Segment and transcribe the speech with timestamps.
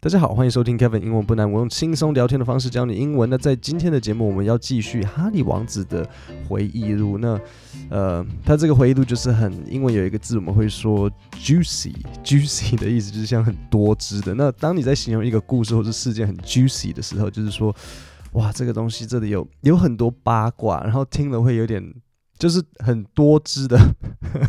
[0.00, 1.50] 大家好，欢迎收听 Kevin 英文不难。
[1.50, 3.28] 我用轻松聊天的方式教你英文。
[3.28, 6.08] 那在今天的节目，我们要继续哈利王子的
[6.46, 7.18] 回忆录。
[7.18, 7.36] 那
[7.90, 14.32] 呃，他这个回忆录就是很英文有一个字，我们会说 juicy，juicy 的意思就是像很多汁的。
[14.34, 17.74] 那当你在形容一个故事或者事件很 juicy 的时候，就是说
[18.34, 21.82] 哇，这个东西这里有有很多八卦，然后听了会有点
[22.38, 23.76] 就是很多汁的，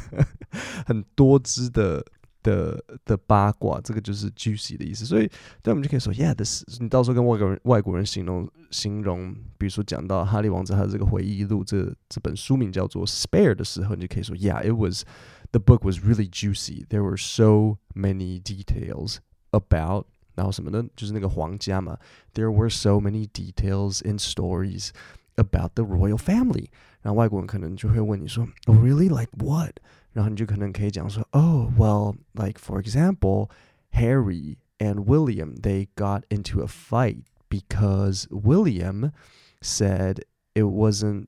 [0.85, 2.05] 很多汁的。
[2.42, 5.26] 的的八卦，这个就是 juicy 的意思，所以，
[5.62, 19.16] 对我们就可以说，yeah，this，你到时候跟外国人外国人形容形容，比如说讲到哈利王子他的这个回忆录，这这本书名叫做 Spare 的时候，你就可以说，yeah，it was，the book was really juicy，there were so many details
[19.52, 20.84] about，然后什么呢？
[20.94, 21.98] 就是那个皇家嘛，
[22.34, 24.90] there were so many details and stories
[25.36, 26.66] about the royal family，
[27.00, 29.72] 然后外国人可能就会问你说，oh really like what？
[30.18, 33.50] 然后你就可能可以讲说，Oh, well, like for example,
[33.92, 39.12] Harry and William, they got into a fight because William
[39.60, 40.22] said
[40.54, 41.26] it wasn't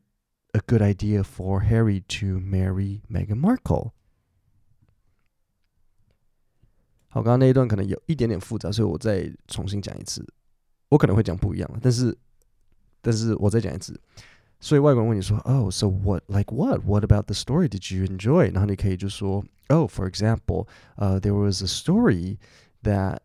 [0.52, 3.92] a good idea for Harry to marry Meghan Markle.
[7.08, 10.26] 好，刚刚那一段可能有一点点复杂，所以我再重新讲一次。
[10.90, 12.16] 我可能会讲不一样，但是，
[13.00, 13.98] 但是我再讲一次。
[14.60, 16.22] 所以外国人问你说，Oh, so what?
[16.28, 16.80] Like what?
[16.84, 18.50] What about the story did you enjoy?
[18.52, 20.66] 然后你可以就说，Oh, for example,
[20.96, 22.38] uh, there was a story
[22.82, 23.18] that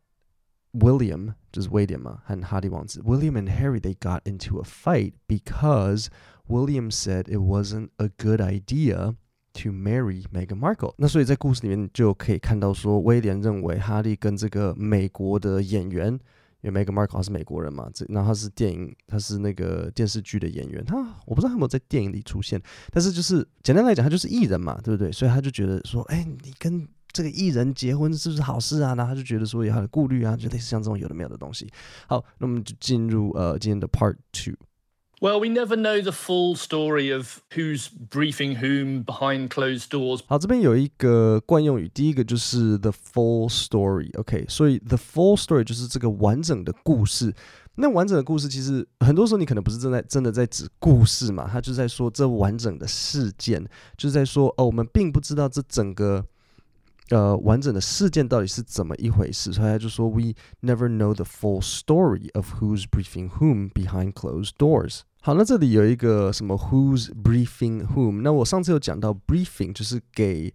[0.73, 6.07] William 就是威廉嘛，和哈利王子，William and Harry they got into a fight because
[6.47, 9.15] William said it wasn't a good idea
[9.53, 10.93] to marry Meghan Markle。
[10.97, 16.19] 那所以在故事里面就可以看到说，威廉认为哈利跟这个美国的演员。
[16.66, 25.12] 因为 Meg Markle 是美国人嘛，这然后他是电影，他是那个电视剧的演员，他我不知道他有没有在电影里出现，但是就是简单来讲，他就是艺人嘛，对不对？
[25.12, 28.96] 所以他就觉得说，哎，你跟这个艺人结婚是不是好事啊？
[28.96, 31.70] 然后他就觉得说有他的顾虑啊，就类似像这种有的没有的东西。
[32.08, 34.56] 好，那我们就进入呃今天的 Part Two。
[35.21, 40.21] Well, we never know the full story of who's briefing whom behind closed doors.
[40.25, 44.49] 好，这边有一个惯用语，第一个就是 the full story，OK，、okay?
[44.49, 47.31] 所以 the full story 就是这个完整的故事。
[47.75, 53.63] 那完整的故事其实很多时候你可能不是正在真的在指故事嘛，他就在说这完整的事件，
[53.95, 56.25] 就是在说哦，我们并不知道这整个。
[57.09, 59.51] 呃，完整的事件到底是怎么一回事？
[59.51, 65.01] 所以他就说，We never know the full story of who's briefing whom behind closed doors。
[65.26, 68.20] 好，那这里有一个什么 Who's briefing whom？
[68.20, 70.54] 那我上次有讲到 briefing 就是给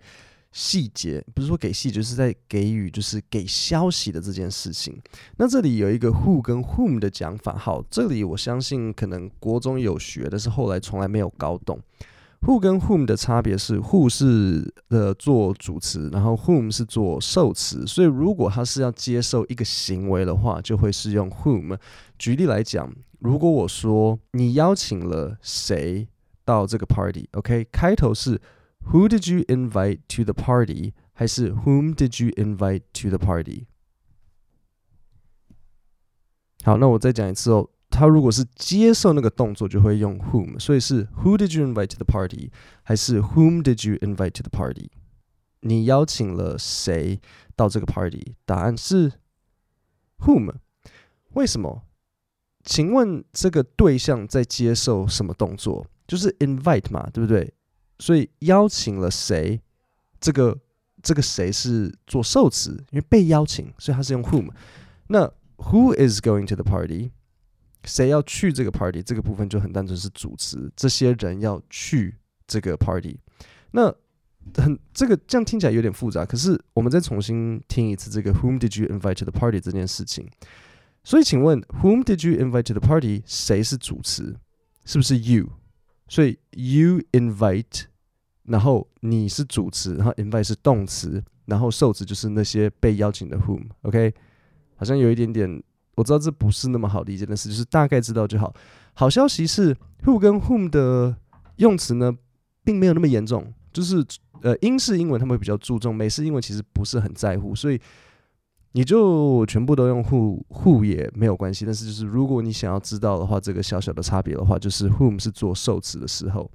[0.54, 4.98] 细节，不是说给细节，是在给予，就是给消息的这件事情。
[5.36, 7.58] 那这里有一个 Who 跟 whom 的讲法。
[7.58, 11.78] 好，这里我相信可能国中有学，但是后来从来没有搞懂。
[12.42, 17.86] Who 跟 whom 的差别是，Who 是呃做主词，然后 whom 是做受词。
[17.86, 21.78] 所以如果他是要接受一个行为的话，就会是用 whom。
[22.18, 26.08] 举例来讲，如果我说你邀请了谁
[26.44, 28.42] 到这个 party，OK，、开头是
[28.92, 30.94] Who did you invite to the party？
[31.14, 33.68] 还是 Whom did you invite to the party？
[36.64, 37.70] 好，那我再讲一次哦。
[37.92, 42.50] 他如果是接受那个动作，就会用 whom，所以是 Who did you invite to the party？
[42.82, 44.90] 还是 Whom did you invite to the party？
[45.60, 47.20] 你邀请了谁
[47.56, 48.36] 到这个 party？
[48.46, 49.12] 答案是
[50.20, 50.54] Whom。
[51.34, 51.84] 为什么？
[52.64, 55.86] 请问这个对象在接受什么动作？
[56.08, 57.54] 就是 invite 嘛，对不对？
[58.00, 59.60] 所以邀请了谁？
[60.20, 60.58] 这个
[61.04, 64.50] 这个谁是做受词，因为被邀请，所以他是用 whom。
[65.08, 67.12] 那 Who is going to the party？
[67.84, 69.02] 谁要去这个 party？
[69.02, 72.16] 这个部分就很单纯是主词，这些人要去
[72.46, 73.20] 这个 party。
[73.72, 73.94] 那
[74.56, 80.30] 很这个这样听起来有点复杂，可是我们再重新听一次这个 Whom did you invite to the party 这件事情。
[81.04, 83.24] 所以请问 Whom did you invite to the party？
[83.26, 84.38] 谁是主词？
[84.86, 85.50] 是不是 you？
[86.08, 87.86] 所以 you invite，
[88.44, 93.68] 然后你是主词，然后 invite 是动词，然后受词就是那些被邀请的 Whom。
[93.82, 94.14] OK，
[94.76, 95.64] 好像有一点点。
[96.02, 98.52] 我知道这不是那么好理解的事，就是大概知道就好。
[98.96, 101.16] 好消息是，who 跟 whom 的
[101.58, 102.12] 用词呢，
[102.64, 103.54] 并没有那么严重。
[103.72, 104.04] 就是
[104.42, 107.80] 呃，英式英文他们会比较注重，美式英文其实不是很在乎，所以
[108.72, 111.66] 你就全部都用 who who 也没有关系。
[111.66, 116.50] 但是就是如果你想要知道的话，这个小小的差别的话，就是 whom 是做受词的时候。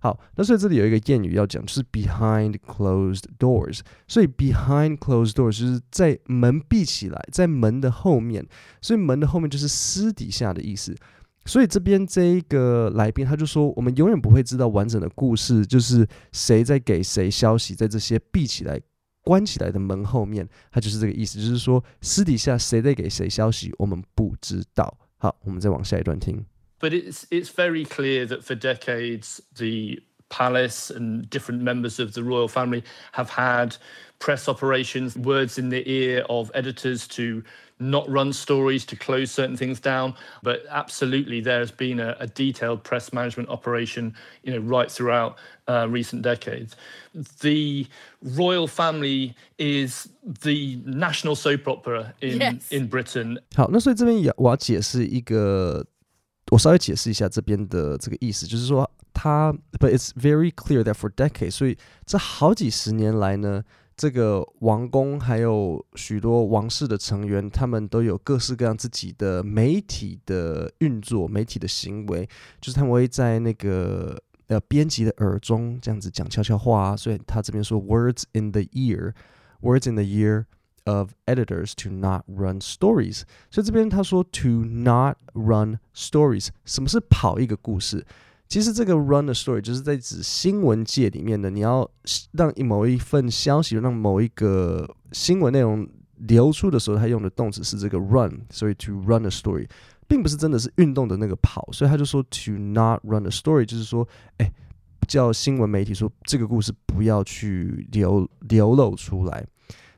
[0.00, 3.80] 好，那所以这里有一个谚语要讲，就是 behind closed doors。
[4.08, 8.46] 所以 behind closed doors 就是在门闭起来，在门的后面。
[8.80, 10.96] 所以门的后面就是私底下的意思。
[11.44, 18.80] 所以这边这一个来宾他就说，我们永远不会知道完整的故事，就是谁在给谁消息，在这些闭起来
[19.22, 24.96] 关起来的门后面，他就是这个意思，就是说私底下谁在给谁消息，我们不知道。
[25.18, 26.42] 好，我们再往下一段听。
[26.79, 32.47] But it's it's very clear that for decades the palace and different members of the royal
[32.47, 32.83] family
[33.13, 33.77] have had
[34.19, 37.43] press operations, words in the ear of editors to
[37.79, 40.13] not run stories, to close certain things down.
[40.41, 44.13] But absolutely, there has been a, a detailed press management operation,
[44.43, 46.75] you know, right throughout uh, recent decades.
[47.41, 47.85] The
[48.21, 50.09] royal family is
[50.43, 52.71] the national soap opera in yes.
[52.71, 53.39] in Britain.
[53.55, 55.85] 好，那所以这边也我要解释一个，
[56.50, 58.88] 我稍微解释一下这边的这个意思，就是说。
[59.12, 61.76] 他，but it's very clear that for decades，所以
[62.06, 63.62] 这好几十年来呢，
[63.94, 72.26] 这个王宫还有许多王室的成员，他们都有各式各样自己的媒体的运作、媒体的行为，
[72.62, 76.96] 就是他们会在那个呃编辑的耳中这样子讲悄悄话。
[76.96, 80.46] 所以他这边说 words in the ear，words in the ear
[80.84, 83.22] of editors to not run stories。
[83.50, 88.06] 所以这边他说 to not run stories，什么是跑一个故事？
[88.48, 91.88] 其实这个 run a story 就是在指新闻界里面的，你要
[92.32, 99.68] 让某一份消息，让某一个新闻内容流出的时候，他用的动词是这个 run，所以 to run a story
[100.08, 104.52] 并不是真的是运动的那个跑，所以他就说 to not run a story 就是说，哎，
[105.06, 109.46] 叫新闻媒体说这个故事不要去流流露出来。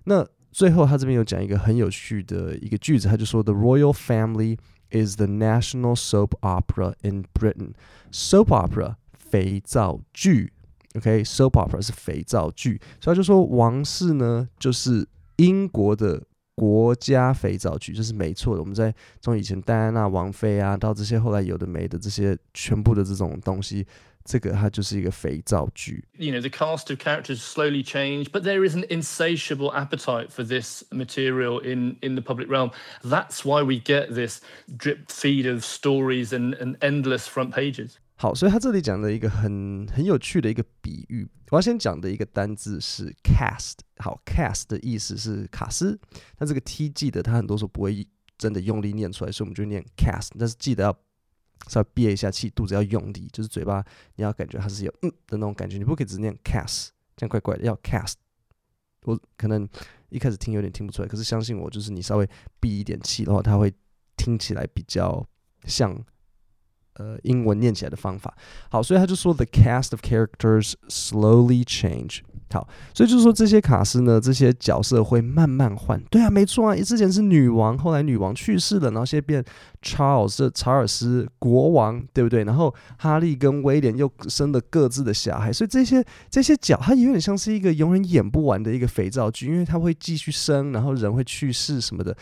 [0.05, 0.23] 那
[0.53, 4.57] 最后他这边有讲一个很有趣的一个句子，他就说 the royal family。
[4.95, 7.75] is the national soap opera in Britain.
[8.11, 10.53] Soap opera 肥皂剧
[10.95, 16.23] ，OK，soap opera 是肥皂剧，所以就说王室呢就是英国的
[16.55, 18.61] 国家肥皂剧，这是没错的。
[18.61, 23.87] 我们在从以前戴安娜王妃啊，到这些后来有的没的这些全部的这种东西。
[24.25, 26.05] 这个它就是一个肥皂剧。
[26.19, 30.85] You know, the cast of characters slowly change, but there is an insatiable appetite for this
[30.91, 32.71] material in in the public realm.
[33.03, 34.41] That's why we get this
[34.77, 37.97] drip feed of stories and and endless front pages.
[38.17, 43.79] 好，所以他这里讲的一个很很有趣的一个比喻，我要先讲的一个单字是 cast。
[43.97, 45.99] 好，cast 的意思是卡斯，
[46.39, 48.07] 那这个 t 记得他很多时候不会
[48.39, 50.99] 真的用力念出来，所以我们就念 cast，但是记得要。
[51.69, 53.85] 稍微憋一下气，肚子要用力，就是嘴巴
[54.17, 58.15] 你要感觉它是有嗯的那种感觉，你不可以只念 cast，这样怪怪的，要 cast。
[59.05, 59.69] 我可能
[60.11, 62.29] 一开始听有点听不出来，可是相信我，就是你稍微
[62.61, 63.73] 闭一点气的话，它会
[64.17, 65.27] 听起来比较
[65.65, 65.93] 像
[66.97, 68.35] 呃英文念起来的方法。
[68.69, 72.21] 好，所以他就说 the cast of characters slowly change。
[72.53, 75.99] 好，所以就是说这些卡司呢，这些角色会慢慢换。
[76.11, 79.43] 对啊，没错啊，之前是女王，后来女王去世了，然后现在变
[79.81, 82.45] Charles 这查尔斯国王，对不对？
[82.45, 92.15] 然后哈利跟威廉又生了各自的小孩，所以这些这些角，它有点像是一个永远演不完的一个肥皂剧，因为它会继续生，然后人会去世什么的，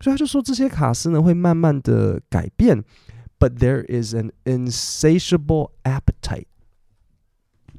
[0.00, 2.82] 所以他就说这些卡司呢会慢慢的改变
[3.38, 6.46] ，But there is an insatiable appetite。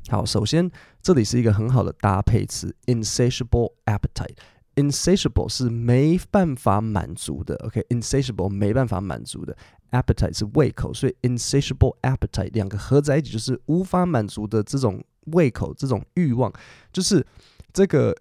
[0.10, 0.72] 好，首先
[1.02, 4.38] 这里是一个很好的搭配词，insatiable appetite。
[4.76, 9.58] insatiable 是没办法满足的，OK？insatiable 没办法满足的
[9.90, 16.54] ，appetite 是胃口，所以 insatiable appetite 两个合在一起就是无法满足的这种胃口，这种欲望，
[16.94, 17.26] 就是
[17.74, 18.16] 这个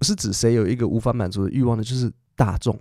[0.00, 1.84] 是指谁有一个无法满足的欲望呢？
[1.84, 2.80] 就是大众，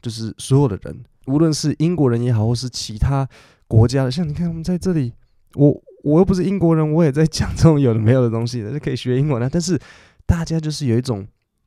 [0.00, 3.28] 就是所有的人，无论是英国人也好，或是其他
[3.66, 5.12] 国家的，像你看我们在这里，
[5.54, 5.82] 我。
[6.04, 9.48] 我又不是英国人，我也在讲这种有的没有的东西那，就可以学英文了。
[9.48, 9.80] 但是
[10.26, 11.24] 大家就是有一种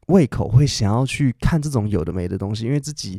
[0.07, 3.17] 胃口，会想要去看这种有的没的东西，因为自己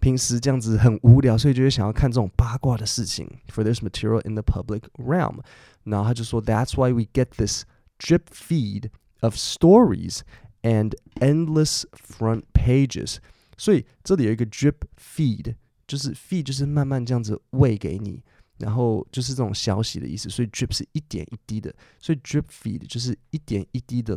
[0.00, 3.28] 平时这样子很无聊，所以就会想要看这种八卦的事情。
[3.52, 5.40] For this material in the public realm，
[5.82, 7.64] 然后他就说，That's why we get this
[7.98, 10.20] drip feed of stories
[10.62, 13.16] and endless front pages。
[13.56, 15.56] 所以这里有一个 drip feed，
[15.91, 18.21] 就是 feed 就是慢慢这样子喂给你。
[18.59, 24.15] 然后就是这种消息的意思，所以 drip 是一点一滴的，所以 drip feed 就是一点一滴的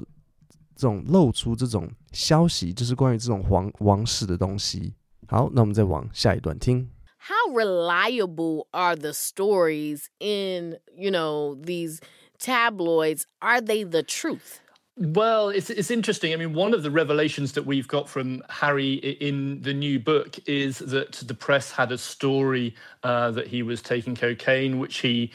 [0.75, 4.95] 这种露出这种消息，就是关于这种皇王室的东西。
[5.29, 6.89] 好，那我们再往下一段听。
[7.19, 11.99] How reliable are the stories in, you know, these
[12.39, 13.25] tabloids?
[13.41, 14.61] Are they the truth?
[14.98, 16.32] Well, it's it's interesting.
[16.32, 20.40] I mean, one of the revelations that we've got from Harry in the new book
[20.48, 25.34] is that the press had a story uh, that he was taking cocaine, which he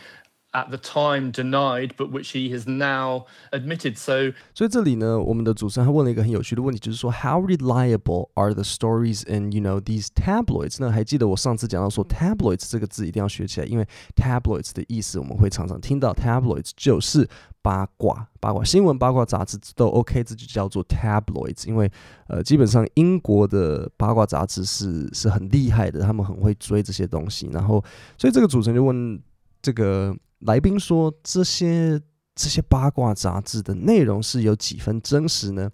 [0.53, 3.97] at the time denied, but which he has now admitted.
[3.97, 10.79] So，所以这里呢，我们的主持人他问了一个很有趣的问题，就是说，How reliable are the stories in you know these tabloids？
[10.81, 17.29] 那还记得我上次讲到说，tabloids 这个字一定要学起来，因为 tabloids 的意思我们会常常听到，tabloids 就是
[17.63, 21.69] 八卦、八卦新闻、八卦杂志都 OK，这就叫做 tabloids。
[21.69, 21.89] 因为
[22.27, 27.49] 呃，基本上英国的八卦杂志是是很厉害的，他们很会追这些东西。
[27.53, 27.85] 然后，
[28.19, 29.21] 所以这个主持人就问
[29.63, 30.13] 这个。
[30.41, 32.01] 来宾说：“这些
[32.35, 35.71] 这些八卦杂志的内容是有几分真实呢？”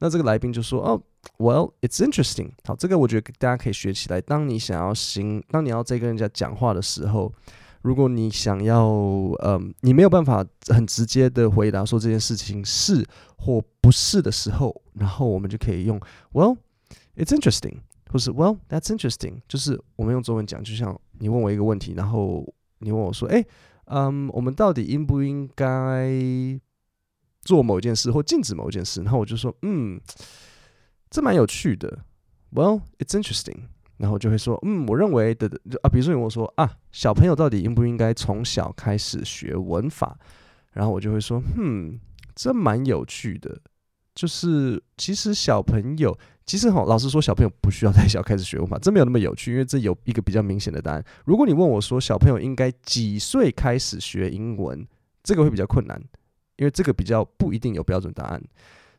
[0.00, 1.02] 那这个来宾就说：“哦
[1.38, 2.52] ，Well, it's interesting。
[2.64, 4.20] 好，这个我觉得大家可以学起来。
[4.20, 7.32] 当你想要行，当你要在跟人家讲话的时候，
[7.82, 8.88] 如果你想要，
[9.42, 13.04] 嗯，你没有办法很直接的回答说这件事情是
[13.36, 15.98] 或不是的时候，然后我们就可以用
[16.32, 16.56] Well,
[17.16, 17.78] it's interesting，
[18.12, 19.42] 或是 Well, that's interesting。
[19.48, 22.44] 就是我们用中文讲，就像你问我一个问题，然后
[22.78, 23.44] 你问我说：‘哎’。”
[23.90, 26.10] 嗯我们到底应不应该
[27.42, 29.02] 做某件事或禁止某件事？
[29.02, 30.00] 然后我就说，嗯，
[31.10, 32.04] 这蛮有趣的。
[32.52, 33.62] Well, it's interesting。
[33.98, 35.48] 然后就会说，嗯，我认为的
[35.82, 40.16] 啊，比如说你问我说啊，小朋友到底应不应该从小开始学文法？
[40.72, 41.98] 然后我就会说，嗯，
[42.34, 43.60] 这蛮有趣的。
[44.18, 46.18] 就是其实小朋友。
[46.44, 49.52] 其实哈，老实说，小朋友不需要 太小开始学文法，真没有那么有趣。
[49.52, 51.04] 因为这有一个比较明显的答案。
[51.24, 54.84] 如果你问我说，小朋友应该几岁开始学英文，
[55.22, 56.02] 这个会比较困难，
[56.56, 58.42] 因为这个比较不一定有标准答案。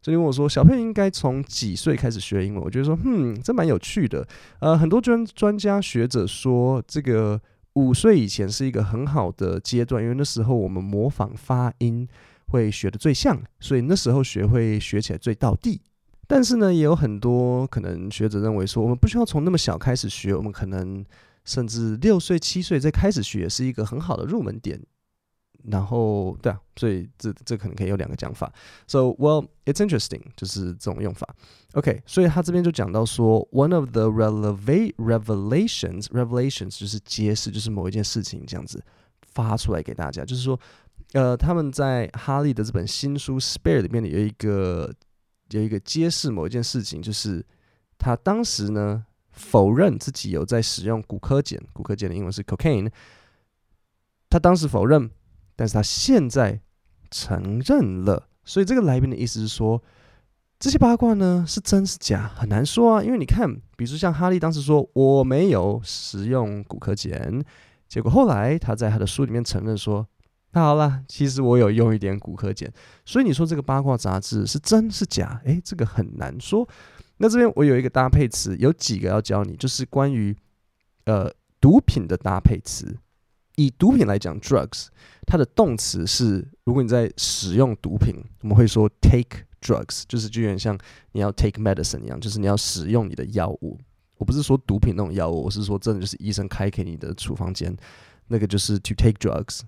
[0.02, 2.64] 所以问我说，小朋友应该从几岁开始学英文？
[2.64, 4.26] 我觉得说，嗯，这蛮有趣的。
[4.62, 7.42] 呃，很多专专家学者说，这个
[7.74, 12.08] 五岁以前是一个很好的阶段，因为那时候我们模仿发音
[12.50, 15.82] 会学得最像，所以那时候学会学起来最到地。
[16.28, 21.04] 但是呢，也有很多可能学者认为说，我们不需要从那么小开始学，我们可能
[21.46, 24.80] 甚至六岁、七岁再开始学，是一个很好的入门点。
[25.66, 28.50] 然后，对啊，所以这这可能可以有两个讲法。
[28.88, 31.28] So, well, it's interesting，就是这种用法。
[31.74, 38.82] OK，所以他这边就讲到说，one of the relevate revelations，revelations 就是揭示，就是某一件事情这样子
[39.34, 40.58] 发出来给大家，就是说，
[41.14, 44.94] 呃，他们在哈利的这本新书《Spare》里面有一个。
[45.52, 47.44] 有一个揭示某一件事情，就是
[47.98, 52.88] 他当时呢否认自己有在使用古柯碱，古柯碱的英文是 cocaine。
[54.30, 55.10] 他当时否认，
[55.56, 56.62] 但是他现在
[57.10, 58.30] 承认了。
[58.46, 59.82] 所以这个来宾的意思是说，
[60.60, 67.44] 这些八卦呢是真是假很难说啊，因为你看，比如说像哈利当时说我没有使用古柯碱，
[67.88, 70.08] 结果后来他在他的书里面承认说。
[70.52, 72.72] 那好了，其实我有用一点古柯碱，
[73.06, 75.40] 所以你说这个八卦杂志是真是假？
[75.46, 76.68] 诶，这个很难说。
[77.18, 80.36] 那这边我有一个搭配词，有几个要教你，就是关于
[81.06, 82.98] 呃毒品的搭配词。
[83.58, 84.88] 以毒品来讲，drugs，
[85.28, 90.78] 它的动词是，如果你在使用毒品，我们会说 take drugs，就是就有点像
[91.12, 93.78] 你要 take medicine 一样，就是你要使用你的药物。
[94.18, 97.76] 我不是说毒品那种药物，我是说真的就是医生开给你的处方间，
[98.30, 99.60] 那个就是 to take drugs。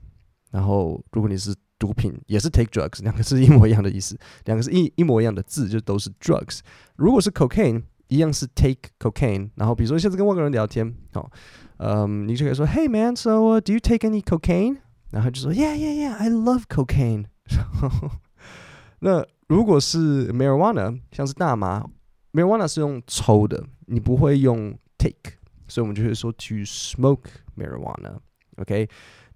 [0.51, 6.61] 然后，如果你是毒品，也是 take drugs，两个是一模一样的意思，两个是一一模一样的字，就都是 drugs。
[6.97, 9.51] 如果是 cocaine，一样是 take cocaine。
[9.57, 11.31] 然后，比如说，下次跟外国人聊天，哦，
[11.79, 14.79] 嗯，你就可以说，Hey man，so do you take any cocaine？
[15.11, 17.27] 然后就说，Yeah yeah yeah，I love cocaine。
[19.01, 21.85] 那如果是 marijuana，像是大麻，
[22.33, 25.35] marijuana 是用抽的，你不会用 take，
[25.69, 27.25] 所以我们就会说 to smoke
[27.57, 28.89] marijuana。OK。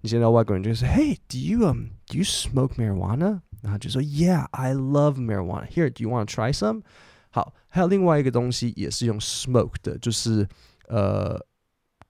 [0.06, 5.66] 你见到外国人就说：“Hey, do you um do you smoke marijuana？” 然后就说：“Yeah, I love marijuana.
[5.66, 6.82] Here, do you want to try some？”
[7.30, 10.46] 好，还有另外一个东西也是用 smoke 的，就是
[10.86, 11.44] 呃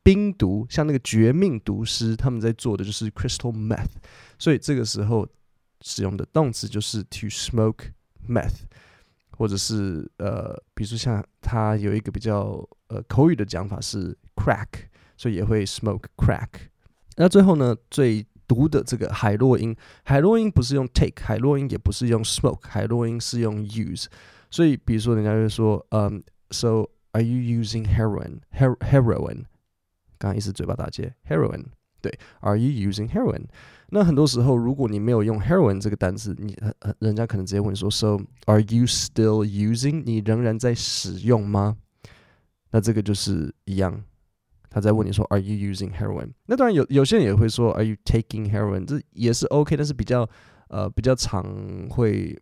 [0.03, 3.89] 冰毒，像那个绝命毒师他们在做的就是 crystal meth，
[4.39, 5.27] 所以这个时候
[5.81, 7.93] 使用的动词就是 to smoke
[8.29, 8.65] meth，
[9.31, 14.69] 或者是呃，比如说像他有一个比较呃口语的讲法是 crack，
[15.17, 16.51] 所以也会 smoke crack。
[17.17, 24.07] 那最后呢，最毒的这个海洛因，海洛因不是用 take，海洛因也不是用 smoke，海洛因是用 use。
[24.51, 29.45] 所以，比如说人家就说，嗯、，So are you using heroin？heroin，
[30.19, 31.65] 刚刚意思嘴巴打结，heroin，
[32.01, 33.47] 对，Are you using heroin？
[33.89, 36.57] 那很多时候，如果你没有用 heroin 这个单词，你
[37.01, 40.03] 人家可能直接问说，So are you still using？
[40.05, 41.77] 你仍然在使用吗？
[42.71, 44.05] 那这个就是一样。
[44.76, 46.32] 他在问你说，Are you using heroin？
[46.46, 48.86] 那当然有有些人也会说，Are you taking heroin？
[48.86, 50.30] 这也是 OK，但是比较
[50.70, 51.44] 呃比较常
[51.90, 52.40] 会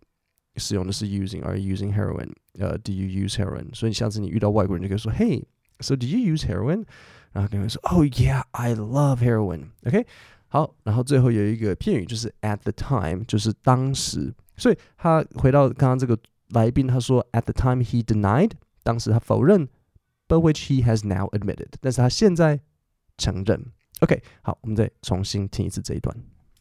[0.58, 2.31] 使用的是 using，Are you using heroin？
[2.60, 3.74] 呃，Do you use heroin？
[3.74, 6.86] 所以下次你遇到外国人就可以说，Hey，so do you use heroin？
[7.31, 10.05] 然后跟他说，Oh yeah，I love heroin。OK，
[10.48, 14.34] 好，然后最后有一个片语就是 at the time，就是当时。
[14.58, 16.17] 所以他回到刚刚这个
[16.50, 18.51] 来宾，他说 at the time he denied，
[18.84, 19.67] 当时他否认
[20.27, 22.60] ，but which he has now admitted，但是他现在
[23.17, 23.72] 承认。
[24.01, 26.15] OK，好，我们再重新听一次这一段。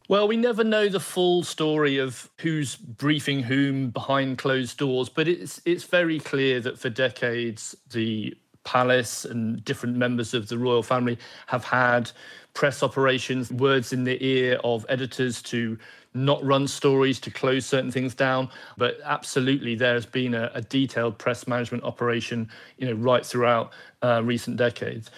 [0.09, 5.29] Well, we never know the full story of who's briefing whom behind closed doors, but
[5.29, 10.83] it's it's very clear that for decades the palace and different members of the royal
[10.83, 11.19] family
[11.49, 12.11] have had
[12.55, 15.77] press operations, words in the ear of editors to
[16.14, 18.50] not run stories to close certain things down.
[18.78, 23.74] But absolutely, there has been a, a detailed press management operation, you know, right throughout
[24.04, 25.10] uh, recent decades.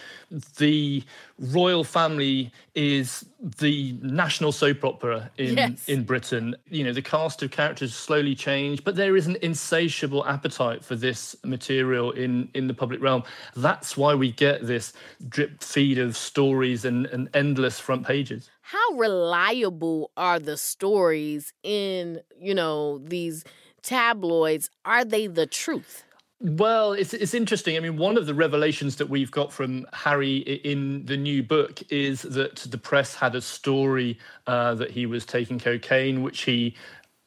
[0.58, 1.04] The
[1.40, 3.26] royal family is
[3.60, 5.88] the national soap opera in yes.
[5.88, 6.56] in Britain.
[6.70, 10.96] You know, the cast of characters slowly change, but there is an insatiable appetite for
[10.96, 13.24] this material in in the public realm.
[13.56, 14.94] That's why we get this
[15.28, 22.20] drip feed of stories and, and endless front pages how reliable are the stories in,
[22.42, 23.44] you know, these
[23.84, 24.72] tabloids?
[24.84, 26.04] Are they the truth?
[26.46, 27.76] Well, it's it's interesting.
[27.76, 31.82] I mean, one of the revelations that we've got from Harry in the new book
[31.90, 36.76] is that the press had a story uh, that he was taking cocaine, which he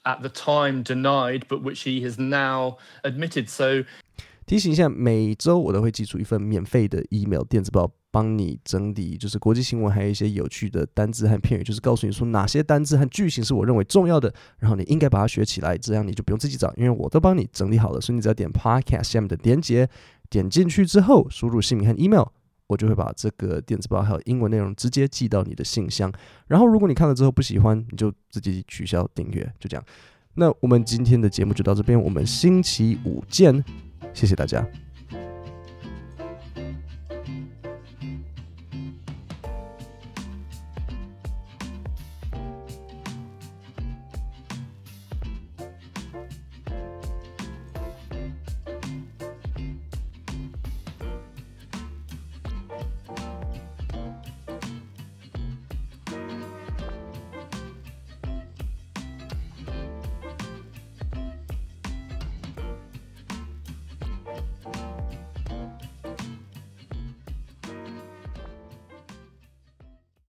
[0.07, 3.51] at the time denied, but which he has now admitted.
[3.51, 3.85] So
[4.49, 18.01] 提醒一下，每周我都会寄出一份免费的 email 电子报，帮你整理就是国际新闻，还有一些有趣的单字和片语，就是告诉你说哪些单字和句型是我认为重要的，然后你应该把它学起来，这样你就不用自己找，因为我都帮你整理好了。
[18.01, 19.87] 所以你只要点 podcast 下面的连接，
[20.31, 22.25] 点进去之后输入姓名和 email，
[22.69, 26.11] 我就会把这个电子报还有英文内容直接寄到你的信箱。
[26.47, 29.85] 然后如果你看了之后不喜欢，你就自己取消订阅，就这样。
[30.37, 33.63] 那我们今天的节目就到这边，我们星期五见。
[34.13, 34.67] 谢谢大家。